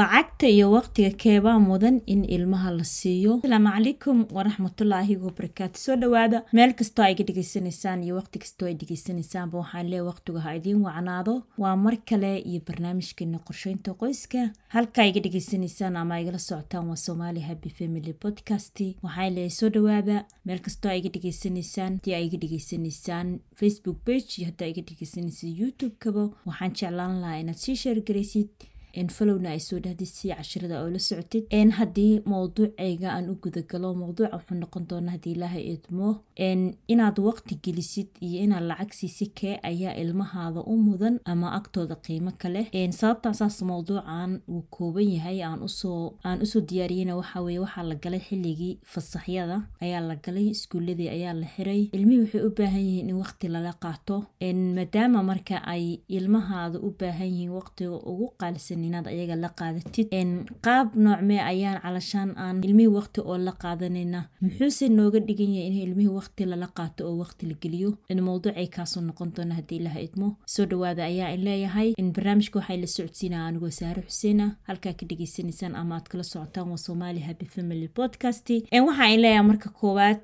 lacagta 0.00 0.46
iyo 0.48 0.66
waqtiga 0.76 1.10
keebaa 1.22 1.58
mudan 1.68 1.96
in 2.12 2.20
ilmaha 2.36 2.70
la 2.78 2.84
siiyo. 2.84 3.32
Asalaamu 3.38 3.70
calaykum 3.76 4.18
waraxmatullaahi 4.36 5.16
wabarakaatu 5.24 5.78
soo 5.84 5.96
dhawaada 6.02 6.38
meel 6.56 6.72
kastoo 6.78 7.04
ay 7.06 7.14
ga 7.18 7.24
dhegaysanaysaan 7.28 8.00
iyo 8.06 8.14
waqti 8.20 8.38
kastoo 8.44 8.66
ay 8.70 8.74
dhegaysanaysaanba 8.80 9.58
waxaan 9.62 9.90
leeya 9.90 10.04
waqtiga 10.10 10.40
ha 10.44 10.54
idiin 10.58 10.80
wacnaado. 10.86 11.34
Waa 11.62 11.76
mar 11.84 11.94
kale 12.08 12.32
iyo 12.50 12.60
barnaamijkeena 12.68 13.38
qorsheynta 13.46 13.90
qoyska. 14.02 14.40
Halka 14.74 15.02
ay 15.04 15.12
ga 15.16 15.20
dhegaysanaysaan 15.26 15.96
ama 16.02 16.14
ay 16.18 16.24
gala 16.28 16.38
socotaan 16.48 16.88
waa 16.90 16.96
somaali 17.06 17.40
happy 17.50 17.68
family 17.78 18.12
podcast. 18.24 18.76
Waxaan 19.04 19.34
leeyahay 19.36 19.50
soo 19.60 19.68
dhawaada 19.76 20.24
meel 20.46 20.60
kastoo 20.66 20.90
ay 20.94 21.00
ga 21.04 21.10
dhegaysanaysaan 21.16 21.92
haddii 22.00 22.14
ay 22.20 22.26
ga 22.32 22.38
dhegaysanaysaan 22.44 23.28
facebook 23.60 23.98
page 24.06 24.28
iyo 24.38 24.46
haddii 24.50 24.64
ay 24.68 24.72
ga 24.78 24.82
dhegaysanaysaan 24.88 25.52
youtube-kaba 25.60 26.24
waxaan 26.48 26.72
jeclaan 26.78 27.20
lahaa 27.22 27.40
inaad 27.42 27.56
sii 27.64 27.76
sheergaraysid 27.82 28.48
falowna 29.16 29.50
ay 29.50 29.60
soo 29.60 29.78
si 30.04 30.28
cashirada 30.28 30.82
oo 30.82 30.90
la 30.90 30.98
socotid 30.98 31.44
haddii 31.78 32.20
mowduucayga 32.32 33.08
aan 33.16 33.30
u 33.32 33.34
gudagalo 33.42 33.94
mowduuca 33.94 34.36
wuxuu 34.36 34.54
noqon 34.62 34.84
doona 34.90 35.10
haddii 35.14 35.32
ilaahay 35.36 35.64
idmo 35.74 36.08
inaad 36.92 37.18
waqti 37.28 37.54
gelisid 37.64 38.08
iyo 38.26 38.38
inaad 38.44 38.64
lacag 38.70 38.92
siisi 38.98 39.26
kee 39.38 39.54
ayaa 39.70 39.94
ilmahaada 40.02 40.60
u 40.72 40.76
mudan 40.86 41.14
ama 41.24 41.48
agtooda 41.58 41.94
qiimo 42.04 42.32
kale 42.38 42.62
sababtaan 43.00 43.34
saas 43.34 43.62
mowduucan 43.62 44.32
wuu 44.48 44.62
kooban 44.74 45.08
yahay 45.16 45.38
aan 45.44 45.62
u 45.62 45.68
soo 45.68 46.60
diyaariyena 46.70 47.16
waxaa 47.20 47.42
weye 47.46 47.58
waxaa 47.64 47.82
la 47.90 47.94
galay 47.94 48.20
xilligii 48.28 48.78
fasaxyada 48.92 49.56
ayaa 49.84 50.00
la 50.08 50.14
galay 50.24 50.46
iskuuladii 50.54 51.08
ayaa 51.16 51.34
la 51.40 51.46
xiray. 51.54 51.82
Ilmihii 51.96 52.20
waxay 52.24 52.42
u 52.48 52.50
baahan 52.58 52.80
yihiin 52.88 53.08
in 53.10 53.16
waqti 53.22 53.48
lala 53.48 53.72
qaato. 53.82 54.16
Maadaama 54.76 55.22
marka 55.30 55.56
ay 55.74 55.84
ilmahaada 56.08 56.78
u 56.86 56.90
baahan 57.00 57.28
yihiin 57.34 57.50
waqtiga 57.58 57.96
ugu 58.10 58.26
qaalisan 58.40 58.79
inaad 58.84 59.06
ayaga 59.08 59.36
la 59.36 59.48
qaadatid. 59.48 60.08
Qaab 60.64 60.94
noocmee 60.96 61.40
ayaan 61.40 61.80
calashaan 61.82 62.30
aan 62.36 62.62
ilmihii 62.64 62.92
waqti 62.98 63.20
oo 63.20 63.38
la 63.38 63.52
qaadanayna. 63.62 64.20
Muxuuse 64.42 64.88
nooga 64.88 65.20
dhigan 65.20 65.52
yahay 65.54 65.68
in 65.70 65.78
ilmihii 65.88 66.14
waqti 66.18 66.44
lala 66.46 66.66
qaato 66.76 67.06
oo 67.08 67.16
waqti 67.22 67.46
la 67.50 67.54
geliyo. 67.62 67.90
Mowduucay 68.26 68.66
kaasoo 68.76 69.00
noqon 69.02 69.32
doona 69.36 69.54
haddii 69.54 69.76
ilaha 69.80 70.00
idmo. 70.00 70.36
Soo 70.46 70.66
dhawaada 70.70 71.04
ayaa 71.04 71.32
in 71.34 71.44
leeyahay. 71.44 71.92
Barnaamijka 72.16 72.58
waxay 72.58 72.76
la 72.80 72.86
socodsiinaa 72.86 73.46
anigoo 73.46 73.70
saare 73.70 74.02
xuseena 74.08 74.56
halkaa 74.68 74.92
ka 74.92 75.06
dhegaysanaysaan 75.06 75.74
ama 75.76 75.94
aad 75.96 76.08
kala 76.10 76.22
socotaan 76.24 76.68
waa 76.70 76.76
somaali 76.76 77.20
happy 77.20 77.46
family 77.46 77.88
podcast. 77.88 78.48
Waxaa 78.50 79.08
in 79.14 79.20
leeyahay 79.24 79.46
marka 79.50 79.68
koowaad 79.80 80.22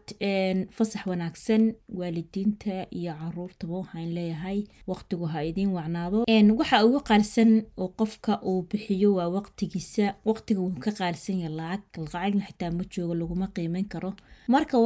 fasax 0.77 1.07
wanaagsan 1.07 1.63
waalidiinta 1.99 2.87
iyo 2.91 3.13
caruurtaba 3.21 3.75
waxaa 3.79 4.01
in 4.01 4.13
leeyahay. 4.15 4.65
Waqtigu 4.87 5.27
ha 5.27 5.45
idiin 5.45 5.69
wacnaado 5.73 6.25
waxa 6.59 6.85
ugu 6.87 7.01
qaalisan 7.01 7.63
oo 7.77 7.89
qofka 7.89 8.41
uu 8.51 8.61
bixiyo 8.71 9.11
waa 9.19 9.29
waqtigiisa 9.37 10.05
waqtiga 10.29 10.61
wuu 10.65 10.79
ka 10.85 10.91
qaalisan 10.99 11.39
yahay 11.43 11.57
lacag 11.61 12.03
lacagna 12.15 12.45
xitaa 12.49 12.71
ma 12.79 12.85
joogo 12.93 13.15
laguma 13.21 13.47
qiimeyn 13.57 13.89
karo. 13.93 14.11
Marka 14.55 14.77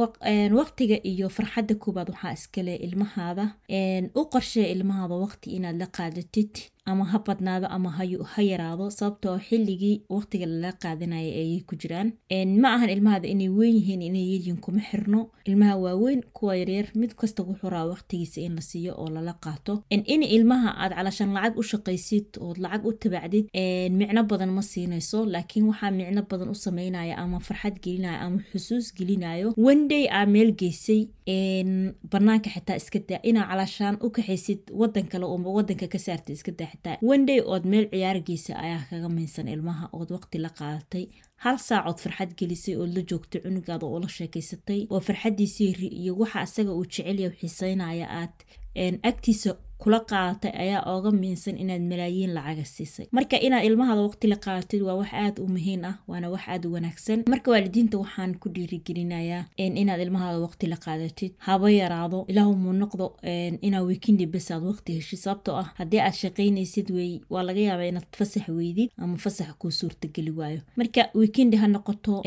waqtiga 0.59 0.97
iyo 1.11 1.27
farxadda 1.37 1.73
koobaad 1.83 2.09
waxaa 2.13 2.33
iskale 2.37 2.73
ilmahaada 2.85 3.45
u 4.19 4.21
qorshee 4.33 4.67
ilmahaada 4.73 5.15
waqti 5.25 5.47
inaad 5.57 5.77
la 5.81 5.87
qaadatid 5.97 6.53
ama 6.91 7.05
ha 7.11 7.17
badnaado 7.27 7.67
ama 7.75 7.89
ha 8.33 8.41
yaraado 8.51 8.85
sababtoo 8.97 9.37
xilligii 9.47 9.95
waqtiga 10.15 10.45
lala 10.51 10.71
qaadanaya 10.83 11.31
ayay 11.41 11.61
ku 11.69 11.75
jiraan. 11.81 12.09
Ma 12.61 12.67
ahan 12.75 12.89
ilmahaada 12.95 13.27
inay 13.33 13.49
weyn 13.59 13.75
yihiin 13.79 14.01
inay 14.09 14.25
yaryihin 14.31 14.57
kuma 14.65 14.81
xirno. 14.89 15.21
Ilmaha 15.49 15.75
waaweyn 15.83 16.21
kuwa 16.37 16.53
yaryar 16.61 16.87
mid 16.95 17.11
kasta 17.19 17.43
wuxuu 17.47 17.69
rabaa 17.73 17.89
waqtigiisa 17.93 18.41
in 18.41 18.55
la 18.57 18.61
siiyo 18.69 18.93
oo 19.01 19.09
lala 19.15 19.33
qaato. 19.43 19.73
In 19.89 20.03
ilmaha 20.37 20.69
aad 20.83 20.91
calashaan 20.97 21.33
lacag 21.35 21.57
u 21.61 21.63
shaqaysid 21.71 22.27
ood 22.45 22.57
lacag 22.63 22.85
u 22.85 22.91
tabacdid 23.01 23.45
micno 23.99 24.21
badan 24.31 24.49
ma 24.57 24.61
siinayso. 24.61 25.19
Laakiin 25.33 25.65
waxaa 25.69 25.91
micno 25.91 26.21
badan 26.31 26.49
u 26.53 26.55
sameynaya 26.65 27.15
ama 27.23 27.39
farxad 27.47 27.75
gelinaya 27.83 28.19
ama 28.25 28.39
xusuus 28.51 28.93
gelinayo. 28.97 29.53
Wenday 29.65 30.05
aa 30.17 30.25
meel 30.25 30.51
geysay 30.59 31.01
banaanka 32.11 32.49
xitaa 32.55 32.75
iska 32.81 32.99
inaa 33.29 33.47
calashaan 33.51 33.95
u 34.05 34.09
kaxaysid 34.15 34.61
wadan 34.79 35.05
kale 35.11 35.25
oo 35.25 35.37
wadanka 35.57 35.87
ka 35.93 35.99
saartay 36.05 36.33
iska 36.35 36.51
daa 36.59 36.67
xitaa 36.81 36.97
wenday 37.09 37.39
ood 37.45 37.65
meel 37.65 37.85
ciyaargeysa 37.91 38.53
ayaa 38.65 38.83
kaga 38.89 39.09
miinsan 39.09 39.47
ilmaha 39.47 39.89
ood 39.93 40.09
waqti 40.15 40.37
la 40.45 40.49
qaadatay 40.49 41.05
hal 41.43 41.57
saacood 41.57 41.99
farxad 42.03 42.31
gelisay 42.39 42.75
ood 42.75 42.91
la 42.97 43.01
joogtay 43.09 43.41
cunugaada 43.41 43.85
oo 43.85 43.99
la 43.99 44.07
sheekaysatay. 44.17 44.87
Oo 44.89 44.99
farxadiisii 44.99 45.73
iyo 46.01 46.15
waxa 46.21 46.39
asaga 46.41 46.71
uu 46.73 46.85
jecelya 46.85 47.29
xiiseynaya 47.39 48.07
aad 48.21 48.33
agtiisa 49.03 49.55
kula 49.83 49.99
qaadatay 50.11 50.51
ayaa 50.63 50.81
ooga 50.93 51.11
miinsan 51.21 51.55
inaad 51.63 51.81
malaayiin 51.91 52.33
lacaga 52.37 52.65
siisay 52.73 53.07
marka 53.17 53.35
inaad 53.47 53.65
ilmahaada 53.69 54.01
waqti 54.07 54.27
la 54.33 54.37
qaadatid 54.45 54.81
waa 54.87 54.95
wax 55.01 55.11
aad 55.23 55.35
u 55.43 55.47
muhiim 55.55 55.81
ah 55.89 55.95
waana 56.09 56.27
wax 56.33 56.43
aad 56.53 56.63
u 56.67 56.73
wanaagsan. 56.75 57.19
Marka 57.33 57.47
waalidiinta 57.53 57.97
waxaan 58.03 58.31
ku 58.41 58.47
dhiirigelinayaa 58.55 59.43
inaad 59.57 60.01
ilmahaada 60.05 60.39
waqti 60.45 60.65
la 60.73 60.77
qaadatid. 60.85 61.31
Haba 61.47 61.67
yaraado 61.71 62.25
ilaahu 62.31 62.53
muu 62.63 62.73
noqdo 62.83 63.05
inaa 63.67 63.81
weekindi 63.89 64.25
bes 64.33 64.51
aad 64.51 64.63
waqti 64.71 64.93
heshid 64.97 65.19
sababtoo 65.25 65.55
ah 65.63 65.67
haddii 65.79 65.99
aad 66.07 66.13
shaqaynaysid 66.23 66.87
wey 66.97 67.13
waa 67.33 67.43
laga 67.43 67.59
yaabaa 67.69 67.87
inaad 67.91 68.07
fasax 68.19 68.47
weydid 68.59 68.89
ama 68.97 69.17
fasax 69.17 69.49
kuu 69.59 69.71
suurtageli 69.79 70.31
waayo. 70.39 70.61
Marka 70.79 71.01
weekindi 71.19 71.57
ha 71.57 71.67
noqoto 71.67 72.21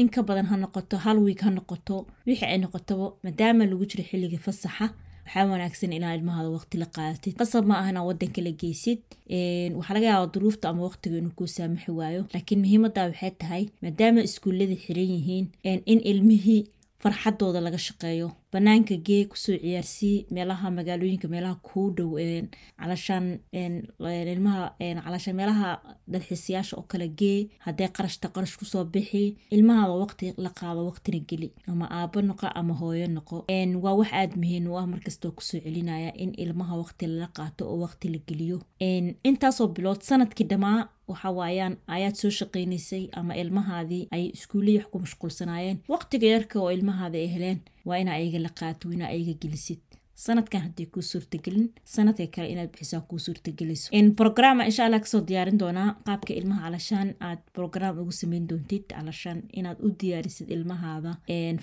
in 0.00 0.08
ka 0.14 0.22
badan 0.22 0.46
ha 0.50 0.56
noqoto 0.56 0.96
hal 1.04 1.18
wiig 1.26 1.40
ha 1.46 1.50
noqoto 1.50 2.06
wixii 2.26 2.46
ay 2.52 2.58
noqotaba 2.64 3.06
maadaama 3.24 3.64
lagu 3.70 3.84
jiro 3.90 4.04
xilligii 4.10 4.38
fasaxa 4.46 4.86
waxaa 5.26 5.46
wanaagsan 5.52 5.92
inaa 5.98 6.14
ilmahaada 6.18 6.50
waqti 6.56 6.76
la 6.82 6.86
qaadatid. 6.96 7.34
Qasab 7.40 7.64
ma 7.70 7.74
ah 7.82 7.88
inaa 7.90 8.04
wadanka 8.10 8.40
la 8.46 8.52
geysid. 8.60 9.00
Waxaa 9.78 9.94
laga 9.96 10.06
yaabaa 10.12 10.32
duruufta 10.34 10.68
ama 10.70 10.82
waqtiga 10.88 11.16
inuu 11.20 11.34
kuu 11.38 11.46
saamaxi 11.56 11.90
waayo. 11.98 12.22
Laakiin 12.34 12.60
muhiimaddaa 12.64 13.06
waxay 13.10 13.30
tahay 13.42 13.62
maadaama 13.82 14.20
iskuullada 14.28 14.76
xiran 14.84 15.08
yihiin 15.14 15.46
in 15.92 16.00
ilmihii 16.10 16.62
farxadooda 17.02 17.60
laga 17.66 17.78
shaqeeyo 17.86 18.28
banaanka 18.56 18.94
gee 19.06 19.24
ku 19.30 19.36
soo 19.44 19.56
ciyaarsii 19.62 20.16
meelaha 20.34 20.70
magaalooyinka 20.78 21.28
meelaha 21.34 21.54
kuu 21.68 21.88
dhow 21.96 22.10
calashaan 22.80 23.26
ilmaha 24.32 24.74
meelaha 25.38 25.80
dalxiisayaasha 26.12 26.76
oo 26.76 26.82
kale 26.88 27.08
gee 27.18 27.48
haddee 27.64 27.88
qarashta 27.96 28.28
qarash 28.34 28.56
ku 28.58 28.64
soo 28.64 28.84
bixi 28.84 29.36
ilmahaada 29.50 29.92
waqti 30.04 30.32
la 30.44 30.50
qaado 30.58 30.80
waqtina 30.88 31.18
geli 31.28 31.48
ama 31.66 31.86
aabo 31.90 32.20
noqo 32.22 32.46
ama 32.54 32.74
hooyo 32.80 33.06
noqo. 33.16 33.44
Waa 33.84 33.94
wax 33.98 34.10
aada 34.12 34.36
muhiim 34.36 34.66
u 34.70 34.78
ah 34.78 34.86
markastoo 34.86 35.30
ku 35.36 35.42
soo 35.42 35.60
celinaya 35.64 36.10
in 36.22 36.32
ilmaha 36.42 36.74
waqti 36.82 37.06
lala 37.06 37.28
qaato 37.36 37.62
oo 37.70 37.78
waqti 37.84 38.08
la 38.08 38.18
geliyo. 38.28 38.58
Intaasoo 39.28 39.68
bilood 39.68 40.00
sannadkii 40.08 40.46
dhammaa 40.50 40.88
waxa 41.10 41.30
waayaan 41.38 41.74
ayaad 41.96 42.14
soo 42.22 42.30
shaqaynaysay 42.40 43.04
ama 43.18 43.32
ilmahaadii 43.42 44.08
ay 44.16 44.24
iskuullihii 44.36 44.78
wax 44.82 44.90
ku 44.92 44.98
mashquulsanaayeen 45.04 45.78
waqtiga 45.94 46.26
yarka 46.34 46.56
oo 46.64 46.70
ilmahaada 46.76 47.18
ay 47.22 47.28
heleen 47.34 47.58
waa 47.88 47.98
inaa 48.02 48.16
ayaga 48.20 48.38
la 48.46 48.50
qaato 48.60 48.92
inaa 48.96 49.10
ayaga 49.14 49.34
gelisid 49.42 49.80
sanadkan 50.24 50.60
hadday 50.66 50.86
kuu 50.92 51.02
suurtagelin 51.12 51.66
sanadka 51.94 52.26
kale 52.34 52.48
inaad 52.54 52.70
bixisaa 52.72 53.00
kuu 53.08 53.18
suurtagelayso 53.26 53.88
brograma 54.18 54.62
insha 54.70 54.84
allah 54.86 55.00
ka 55.04 55.08
soo 55.12 55.20
diyaarin 55.28 55.58
doonaa 55.62 55.90
qaabka 56.06 56.32
ilmaha 56.40 56.60
calashaan 56.66 57.08
aad 57.28 57.40
brogram 57.54 57.98
ugu 58.02 58.12
sameyn 58.20 58.44
doontid 58.50 58.84
calashaan 58.92 59.38
inaad 59.58 59.78
u 59.86 59.88
diyaarisid 60.00 60.48
ilmahaada 60.56 61.12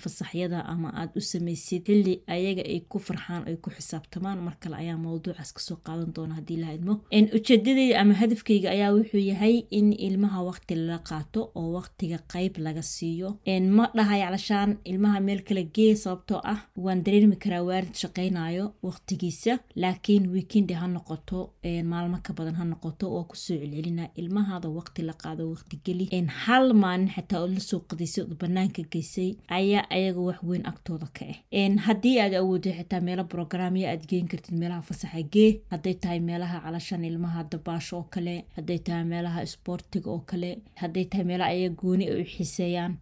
fasaxyada 0.04 0.58
ama 0.72 0.88
aad 1.00 1.10
u 1.18 1.20
samaysid 1.32 1.82
xilli 1.88 2.14
ayaga 2.36 2.62
ay 2.72 2.80
ku 2.90 2.98
farxaan 3.06 3.42
ay 3.48 3.56
ku 3.62 3.68
xisaabtamaan. 3.76 4.38
Mar 4.46 4.54
kale 4.62 4.76
ayaa 4.82 4.96
mowduucaas 5.04 5.50
ka 5.56 5.60
soo 5.66 5.76
qaadan 5.86 6.10
doona 6.16 6.34
haddii 6.38 6.56
la 6.62 6.68
idmo 6.76 6.94
ujeedadeyda 7.36 8.00
ama 8.00 8.14
hadafkeyga 8.22 8.68
ayaa 8.76 8.92
wuxuu 8.96 9.22
yahay 9.30 9.56
in 9.78 9.88
ilmaha 10.08 10.42
waqti 10.50 10.74
lala 10.80 10.98
qaato 11.08 11.40
oo 11.60 11.68
waqtiga 11.76 12.18
qeyb 12.32 12.54
laga 12.66 12.82
siiyo. 12.82 13.28
Ma 13.76 13.84
dhahay 13.96 14.20
calashaan 14.24 14.70
ilmaha 14.90 15.20
meel 15.26 15.40
kale 15.48 15.62
gee 15.76 15.94
sababtoo 16.04 16.40
ah 16.52 16.60
waan 16.84 17.00
dareermi 17.06 17.36
karaa 17.44 17.62
waarid 17.68 17.94
shaqeyna 18.02 18.43
waqtigiisa 18.82 19.58
laakiin 19.82 20.24
weekindi 20.32 20.74
ha 20.74 20.86
noqoto 20.86 21.38
maalmo 21.84 22.18
ka 22.22 22.32
badan 22.32 22.54
ha 22.60 22.64
noqoto 22.64 23.10
waa 23.14 23.24
ku 23.30 23.36
soo 23.36 23.56
celcelina 23.58 24.08
ilmahaada 24.16 24.68
waqti 24.68 25.02
la 25.02 25.12
qaado 25.22 25.50
waqti 25.52 25.80
geli. 25.84 26.08
Hal 26.44 26.72
maalin 26.74 27.08
xataa 27.16 27.40
ood 27.44 27.52
la 27.54 27.60
soo 27.60 27.80
qadaysay 27.88 28.24
ood 28.24 28.34
banaanka 28.40 28.82
geysay 28.92 29.30
ayaa 29.48 29.84
ayaga 29.90 30.20
wax 30.28 30.38
weyn 30.42 30.66
agtooda 30.70 31.06
ka 31.16 31.24
ah 31.30 31.76
haddii 31.86 32.16
aad 32.20 32.34
awoodo 32.34 32.70
xitaa 32.78 33.00
meelo 33.00 33.24
brograamya 33.24 33.90
aad 33.90 34.02
geen 34.10 34.26
kartid 34.28 34.54
meelaha 34.60 34.82
fasaxa 34.88 35.22
gee 35.32 35.50
hadday 35.72 35.94
tahay 36.02 36.20
meelaha 36.20 36.60
calashan 36.64 37.04
ilmaha 37.04 37.44
dabaasho 37.52 37.96
oo 37.98 38.06
kale 38.14 38.34
hadday 38.56 38.78
tahay 38.86 39.04
meelaha 39.12 39.42
isboortiga 39.42 40.10
oo 40.10 40.18
kale 40.30 40.50
hadday 40.82 41.04
tahay 41.10 41.24
meelaha 41.30 41.50
ayaga 41.50 41.74
gooni 41.80 42.04
ay 42.10 42.20
u 42.22 42.24
xiiseeyaan. 42.34 42.92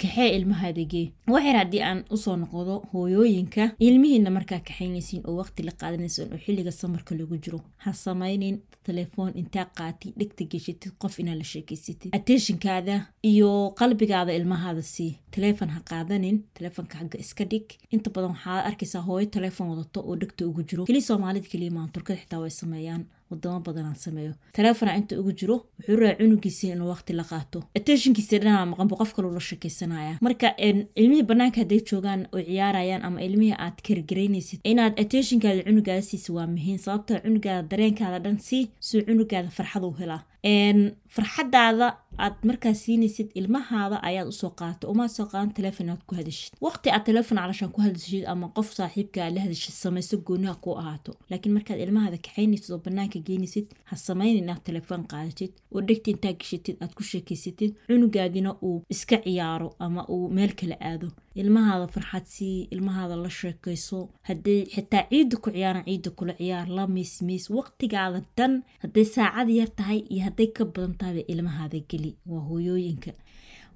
Kaxee 0.00 0.30
ilmahaada 0.36 0.84
gee 0.92 1.12
waxyar 1.34 1.56
haddii 1.62 1.82
aan 1.88 2.00
u 2.14 2.16
soo 2.16 2.36
noqdo 2.36 2.74
hooyooyinka 2.92 3.62
ilmihiina 3.86 4.30
markaa 4.30 4.55
kaxaynaysiin 4.68 5.22
oo 5.28 5.34
waqti 5.40 5.62
la 5.68 5.72
qaadanaysan 5.80 6.32
oo 6.32 6.38
xilliga 6.44 6.70
samarka 6.80 7.14
lagu 7.18 7.36
jiro. 7.44 7.60
Ha 7.84 7.92
samaynin 7.92 8.56
telefoon 8.88 9.32
intaa 9.40 9.64
qaati 9.78 10.12
dhegta 10.18 10.44
geshatid 10.52 10.92
qof 11.02 11.14
inaad 11.22 11.38
la 11.42 11.44
sheekeysatid 11.52 12.10
attentionkaada 12.18 12.94
iyo 13.30 13.50
qalbigaada 13.80 14.32
ilmahaada 14.38 14.82
sii. 14.82 15.12
Telefon 15.36 15.68
ha 15.74 15.80
qaadanin 15.90 16.36
telefonka 16.58 16.98
xagga 16.98 17.18
iska 17.24 17.44
dhig. 17.50 17.66
Inta 17.94 18.10
badan 18.14 18.30
waxaad 18.34 18.66
arkaysaa 18.70 19.02
hooyo 19.08 19.26
telefon 19.36 19.68
wadato 19.72 20.00
oo 20.08 20.16
dhegta 20.20 20.46
ugu 20.46 20.62
jiro. 20.68 20.84
Keliya 20.88 21.02
soomaalida 21.10 21.48
keliya 21.52 21.70
maan 21.76 21.90
turkada 21.94 22.20
xitaa 22.20 22.40
way 22.42 22.50
sameeyaan 22.62 23.02
wadamo 23.30 23.60
badanaan 23.66 23.94
sameeyo 24.04 24.32
taleefona 24.56 24.96
inta 25.00 25.18
ugu 25.20 25.32
jiro 25.40 25.56
wuxuu 25.78 25.96
rabaa 26.00 26.14
cunugiisa 26.20 26.66
inuu 26.74 26.88
waqti 26.94 27.12
la 27.20 27.24
qaato 27.30 27.58
attentionkiisa 27.78 28.38
dhanaa 28.44 28.66
maqanbu 28.72 28.94
qof 29.00 29.10
kaleu 29.16 29.32
la 29.38 29.40
sheekaysanaya 29.48 30.14
marka 30.26 30.48
ilmihii 31.00 31.22
banaanka 31.30 31.58
hadday 31.62 31.80
joogaan 31.90 32.20
oo 32.34 32.42
ciyaarayaan 32.48 33.02
ama 33.08 33.18
ilmihii 33.28 33.56
aad 33.64 33.76
kargaraynaysid 33.86 34.60
inaad 34.72 34.94
attentionkaada 35.02 35.62
cunugaada 35.68 36.02
siisa 36.10 36.32
waa 36.36 36.46
muhiim 36.54 36.78
sababta 36.86 37.20
cunugaada 37.24 37.62
dareenkaada 37.72 38.18
dhan 38.24 38.38
sii 38.48 38.64
suu 38.88 39.00
cunugaada 39.08 39.48
farxad 39.56 39.84
u 39.88 39.92
helaa 40.00 40.22
farxadaada 41.14 41.86
aad 42.24 42.36
markaas 42.48 42.78
siinaysid 42.84 43.28
ilmahaada 43.40 43.96
ayaad 44.08 44.28
u 44.32 44.34
soo 44.40 44.50
qaata 44.60 44.88
umaa 44.92 45.08
soo 45.16 45.26
qaadan 45.32 45.52
telefon 45.58 45.88
aad 45.92 46.02
ku 46.08 46.14
hadashid. 46.18 46.52
Waqti 46.66 46.88
aad 46.90 47.04
telefon 47.10 47.38
calashaan 47.38 47.72
ku 47.74 47.80
hadashid 47.86 48.24
ama 48.32 48.46
qof 48.56 48.68
saaxiibka 48.78 49.18
aad 49.24 49.34
la 49.36 49.40
hadashid 49.46 49.74
samayso 49.82 50.16
gooniha 50.26 50.54
ku 50.64 50.70
ahaato. 50.80 51.12
Laakiin 51.30 51.54
markaad 51.56 51.78
ilmahaada 51.84 52.18
kaxaynaysid 52.24 52.70
oo 52.74 52.78
banaanka 52.86 53.18
geenaysid 53.26 53.66
ha 53.88 53.94
samayn 54.06 54.36
inaad 54.42 54.62
telefoon 54.68 55.02
qaadatid 55.12 55.52
oo 55.74 55.80
dhegta 55.88 56.08
intaa 56.14 56.32
gashatid 56.40 56.76
aad 56.82 56.92
ku 56.98 57.02
sheekaysatid 57.10 57.70
cunugaadina 57.88 58.50
uu 58.68 58.78
iska 58.94 59.16
ciyaaro 59.24 59.68
ama 59.84 60.02
uu 60.14 60.24
meel 60.36 60.52
kala 60.60 60.76
aado. 60.90 61.08
Ilmahaada 61.42 61.86
farxad 61.94 62.24
sii 62.34 62.68
ilmahaada 62.74 63.16
la 63.24 63.30
sheekayso. 63.40 63.98
Hadday 64.28 64.60
xitaa 64.74 65.04
ciidda 65.10 65.36
ku 65.42 65.48
ciyaaran 65.54 65.84
ciidda 65.88 66.10
kula 66.18 66.32
ciyaar 66.40 66.68
la 66.76 66.84
miis 66.94 67.12
miis 67.26 67.44
waqtigaada 67.56 68.20
dhan 68.36 68.52
hadday 68.82 69.04
saacad 69.14 69.48
yar 69.58 69.68
tahay 69.78 69.98
iyo 70.12 70.22
hadday 70.26 70.48
ka 70.56 70.64
badan 70.64 70.94
tahayba 71.00 71.22
ilmahaada 71.32 71.78
geli 71.90 72.05
waa 72.30 72.42
hooyooyinka. 72.48 73.12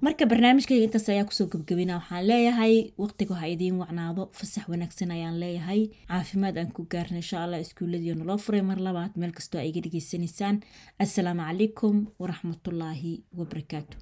Marka 0.05 0.25
barnaamijkayga 0.31 0.83
intaas 0.87 1.09
ayaa 1.13 1.27
ku 1.29 1.33
soo 1.37 1.47
gabgabina 1.53 1.93
waxaan 1.99 2.25
leeyahay 2.29 2.75
waqtiga 3.03 3.35
ha 3.41 3.45
idiin 3.53 3.77
wacnaado. 3.81 4.23
Fasax 4.37 4.65
wanaagsan 4.71 5.11
ayaan 5.17 5.37
leeyahay. 5.43 5.81
Caafimaad 6.09 6.55
aan 6.57 6.71
ku 6.75 6.81
gaarna 6.93 7.17
insha 7.23 7.43
allah 7.43 7.59
iskuulladiio 7.65 8.15
naloo 8.15 8.37
furay 8.45 8.61
mar 8.69 8.79
labaad. 8.87 9.11
Meel 9.21 9.33
kastoo 9.37 9.59
ay 9.61 9.69
iga 9.69 9.81
dhegeysanaysaan 9.85 10.55
assalaamu 11.03 11.43
calaykum 11.49 11.95
waraxmatullaahi 12.21 13.13
wabarakaatu 13.37 13.95